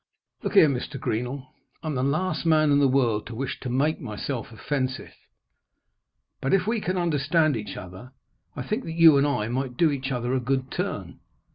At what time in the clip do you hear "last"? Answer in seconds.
2.01-2.43